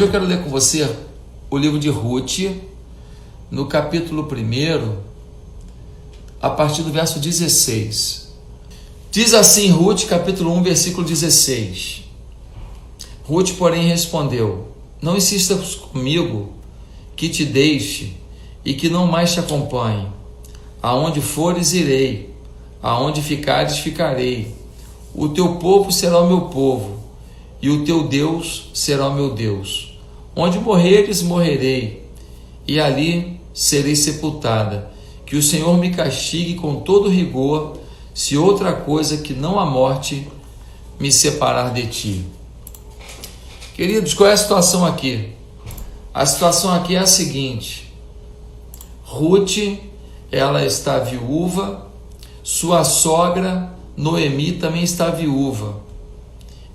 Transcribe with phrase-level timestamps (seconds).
[0.00, 0.96] Hoje eu quero ler com você
[1.50, 2.38] o livro de Ruth,
[3.50, 4.96] no capítulo 1,
[6.40, 8.32] a partir do verso 16.
[9.10, 12.04] Diz assim Ruth, capítulo 1, versículo 16.
[13.24, 14.68] Ruth, porém, respondeu:
[15.02, 16.54] Não insistas comigo
[17.14, 18.14] que te deixe
[18.64, 20.08] e que não mais te acompanhe.
[20.82, 22.34] Aonde fores, irei,
[22.82, 24.54] aonde ficares, ficarei.
[25.14, 27.00] O teu povo será o meu povo,
[27.60, 29.89] e o teu Deus será o meu Deus.
[30.34, 32.04] Onde morreres, morrerei,
[32.66, 34.90] e ali serei sepultada.
[35.26, 37.78] Que o Senhor me castigue com todo rigor
[38.14, 40.26] se outra coisa que não a morte
[40.98, 42.24] me separar de ti.
[43.74, 45.32] Queridos, qual é a situação aqui?
[46.12, 47.92] A situação aqui é a seguinte:
[49.04, 49.78] Ruth,
[50.30, 51.86] ela está viúva,
[52.42, 55.89] sua sogra Noemi também está viúva.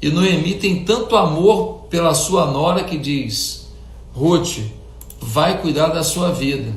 [0.05, 3.67] E Noemi tem tanto amor pela sua nora que diz:
[4.13, 4.59] Ruth,
[5.19, 6.71] vai cuidar da sua vida,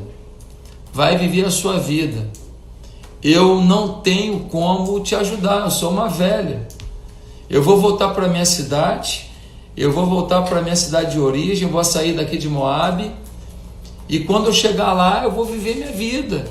[0.93, 2.29] vai viver a sua vida
[3.23, 6.69] eu não tenho como te ajudar, eu sou uma velha.
[7.51, 9.31] Eu vou voltar para minha cidade,
[9.77, 13.11] eu vou voltar para minha cidade de origem, vou sair daqui de Moab,
[14.09, 16.47] e quando eu chegar lá, eu vou viver minha vida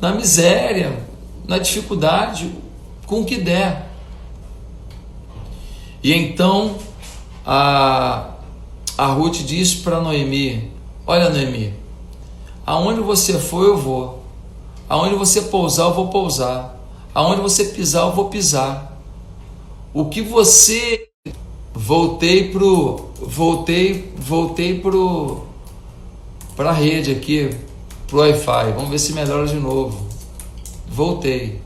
[0.00, 0.98] na miséria,
[1.46, 2.50] na dificuldade,
[3.06, 3.87] com o que der.
[6.02, 6.76] E então
[7.44, 8.30] a,
[8.96, 10.70] a Ruth diz para Noemi:
[11.06, 11.74] Olha, Noemi,
[12.64, 14.22] aonde você for, eu vou.
[14.88, 16.76] Aonde você pousar, eu vou pousar.
[17.14, 19.00] Aonde você pisar, eu vou pisar.
[19.92, 21.08] O que você
[21.74, 25.46] voltei pro voltei voltei pro
[26.54, 27.50] para a rede aqui,
[28.06, 28.72] pro Wi-Fi.
[28.74, 30.06] Vamos ver se melhora de novo.
[30.88, 31.60] Voltei.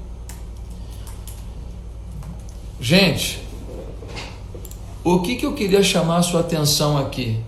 [2.80, 3.41] Gente,
[5.04, 7.40] o que, que eu queria chamar a sua atenção aqui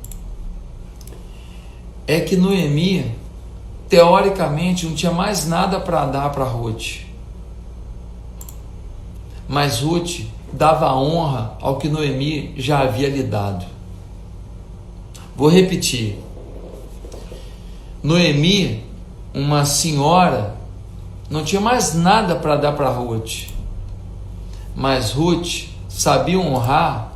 [2.06, 3.14] é que Noemi
[3.88, 7.04] teoricamente não tinha mais nada para dar para Ruth.
[9.48, 10.22] Mas Ruth
[10.52, 13.64] dava honra ao que Noemi já havia lhe dado.
[15.36, 16.18] Vou repetir.
[18.02, 18.84] Noemi,
[19.32, 20.56] uma senhora,
[21.30, 23.48] não tinha mais nada para dar para Ruth.
[24.74, 27.13] Mas Ruth sabia honrar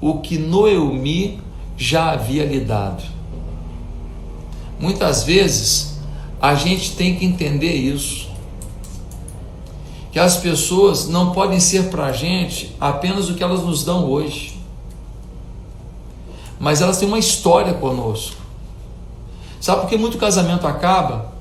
[0.00, 1.40] o que Noemi
[1.76, 3.02] já havia lhe dado.
[4.78, 5.98] Muitas vezes
[6.40, 8.30] a gente tem que entender isso.
[10.10, 14.06] Que as pessoas não podem ser para a gente apenas o que elas nos dão
[14.10, 14.58] hoje,
[16.58, 18.36] mas elas têm uma história conosco.
[19.60, 21.32] Sabe por que muito casamento acaba?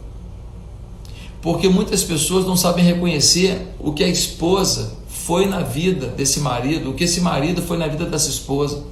[1.41, 6.89] Porque muitas pessoas não sabem reconhecer o que a esposa foi na vida desse marido,
[6.89, 8.83] o que esse marido foi na vida dessa esposa.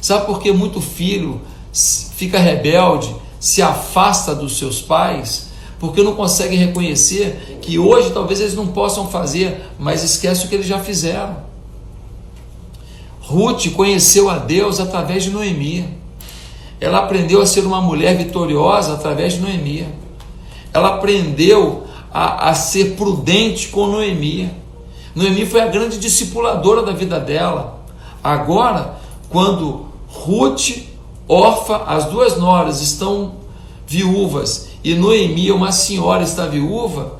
[0.00, 1.40] Sabe por que muito filho
[1.72, 5.52] fica rebelde se afasta dos seus pais
[5.82, 10.54] porque não consegue reconhecer que hoje talvez eles não possam fazer, mas esquece o que
[10.54, 11.38] eles já fizeram.
[13.20, 15.88] Ruth conheceu a Deus através de Noemi.
[16.80, 19.88] Ela aprendeu a ser uma mulher vitoriosa através de Noemi.
[20.72, 24.50] Ela aprendeu a, a ser prudente com Noemi.
[25.14, 27.80] Noemi foi a grande discipuladora da vida dela.
[28.22, 28.96] Agora,
[29.28, 30.84] quando Ruth
[31.28, 33.34] Orfa, as duas noras estão
[33.86, 37.18] viúvas e Noemi, uma senhora, está viúva.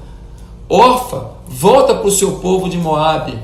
[0.69, 3.39] Orfa, volta para o seu povo de Moabe.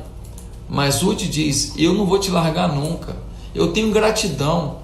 [0.69, 3.17] Mas Ruth diz: Eu não vou te largar nunca.
[3.55, 4.79] Eu tenho gratidão.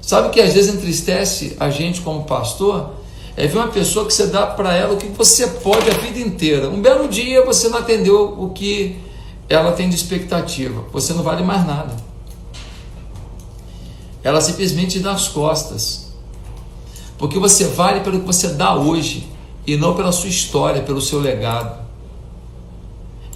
[0.00, 2.90] Sabe que às vezes entristece a gente como pastor?
[3.36, 6.20] É ver uma pessoa que você dá para ela o que você pode a vida
[6.20, 6.68] inteira.
[6.68, 8.96] Um belo dia você não atendeu o que
[9.48, 10.84] ela tem de expectativa.
[10.92, 11.94] Você não vale mais nada
[14.24, 16.06] ela simplesmente dá as costas.
[17.18, 19.28] Porque você vale pelo que você dá hoje
[19.66, 21.84] e não pela sua história, pelo seu legado.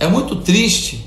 [0.01, 1.07] É muito triste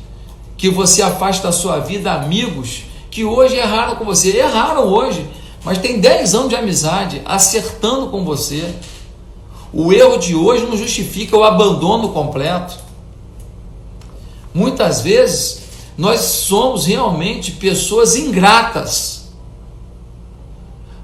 [0.56, 4.38] que você afaste da sua vida amigos que hoje erraram com você.
[4.38, 5.28] Erraram hoje,
[5.64, 8.74] mas tem 10 anos de amizade acertando com você.
[9.72, 12.78] O erro de hoje não justifica o abandono completo.
[14.54, 15.62] Muitas vezes
[15.98, 19.22] nós somos realmente pessoas ingratas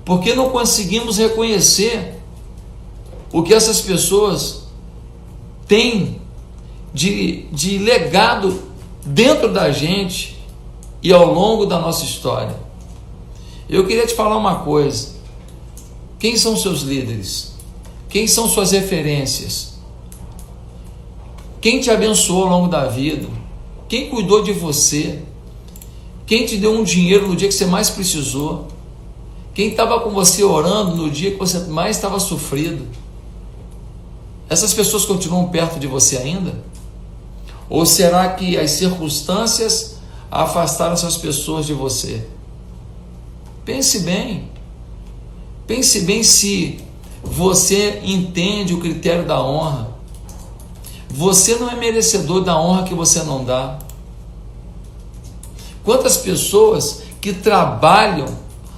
[0.08, 2.16] porque não conseguimos reconhecer
[3.34, 4.64] o que essas pessoas
[5.68, 6.22] têm
[6.94, 8.64] de, de legado
[9.06, 10.42] dentro da gente
[11.04, 12.56] e ao longo da nossa história.
[13.70, 15.10] Eu queria te falar uma coisa:
[16.18, 17.54] quem são seus líderes?
[18.10, 19.74] Quem são suas referências?
[21.60, 23.28] Quem te abençoou ao longo da vida?
[23.90, 25.22] Quem cuidou de você?
[26.26, 28.68] Quem te deu um dinheiro no dia que você mais precisou?
[29.54, 32.88] Quem estava com você orando no dia que você mais estava sofrido?
[34.50, 36.64] Essas pessoas continuam perto de você ainda?
[37.70, 39.98] Ou será que as circunstâncias
[40.32, 42.26] afastaram essas pessoas de você?
[43.68, 44.50] Pense bem.
[45.68, 46.80] Pense bem se
[47.22, 49.90] você entende o critério da honra.
[51.10, 53.78] Você não é merecedor da honra que você não dá.
[55.84, 58.28] Quantas pessoas que trabalham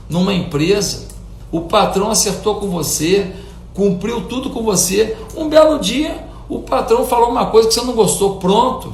[0.09, 1.07] numa empresa,
[1.51, 3.31] o patrão acertou com você,
[3.75, 7.94] cumpriu tudo com você, um belo dia o patrão falou uma coisa que você não
[7.94, 8.92] gostou, pronto.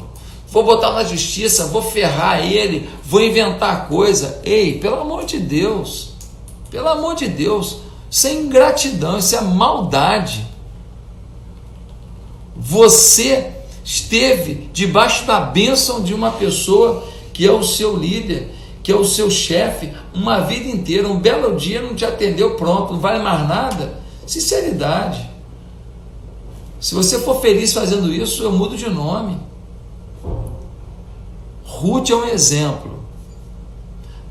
[0.55, 4.39] Vou botar na justiça, vou ferrar ele, vou inventar coisa.
[4.45, 6.13] Ei, pelo amor de Deus,
[6.71, 7.79] pelo amor de Deus,
[8.09, 10.47] sem é ingratidão, isso é maldade.
[12.55, 13.51] Você
[13.83, 18.49] esteve debaixo da bênção de uma pessoa que é o seu líder,
[18.81, 22.93] que é o seu chefe, uma vida inteira, um belo dia não te atendeu, pronto,
[22.93, 23.99] não vale mais nada.
[24.25, 25.29] Sinceridade.
[26.79, 29.37] Se você for feliz fazendo isso, eu mudo de nome.
[31.79, 32.99] Ruth é um exemplo.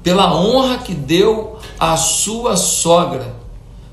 [0.03, 3.35] Pela honra que deu à sua sogra,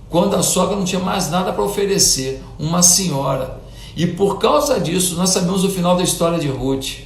[0.10, 3.62] quando a sogra não tinha mais nada para oferecer, uma senhora.
[3.96, 7.00] E por causa disso, nós sabemos o final da história de Ruth.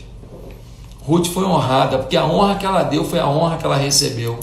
[1.08, 4.40] Ruth foi honrada, porque a honra que ela deu foi a honra que ela recebeu.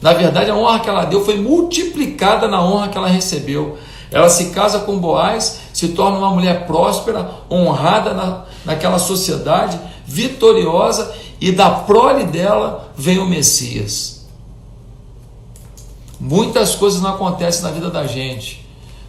[0.00, 3.78] Na verdade, a honra que ela deu foi multiplicada na honra que ela recebeu.
[4.10, 11.14] Ela se casa com Boaz, se torna uma mulher próspera, honrada na, naquela sociedade, vitoriosa,
[11.40, 14.26] e da prole dela vem o Messias.
[16.20, 18.66] Muitas coisas não acontecem na vida da gente,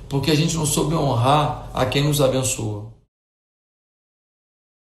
[0.10, 2.93] porque a gente não soube honrar a quem nos abençoou.